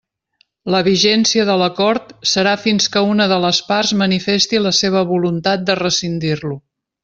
La 0.75 0.79
vigència 0.85 1.43
de 1.49 1.57
l'Acord 1.63 2.09
serà 2.31 2.53
fins 2.63 2.89
que 2.95 3.05
una 3.11 3.29
de 3.35 3.39
les 3.45 3.61
parts 3.69 3.93
manifesti 4.03 4.63
la 4.69 4.73
seva 4.81 5.07
voluntat 5.15 5.69
de 5.71 5.81
rescindir-lo. 5.85 6.61